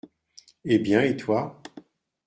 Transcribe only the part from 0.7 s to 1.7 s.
bien, et toi?